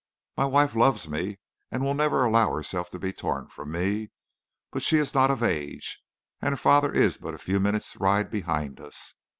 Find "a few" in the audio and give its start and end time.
7.35-7.59